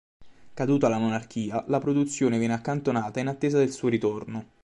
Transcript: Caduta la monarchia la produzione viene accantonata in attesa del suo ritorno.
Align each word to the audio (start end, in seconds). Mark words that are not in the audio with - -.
Caduta 0.55 0.89
la 0.89 0.97
monarchia 0.97 1.63
la 1.67 1.77
produzione 1.77 2.39
viene 2.39 2.55
accantonata 2.55 3.19
in 3.19 3.27
attesa 3.27 3.59
del 3.59 3.71
suo 3.71 3.87
ritorno. 3.87 4.45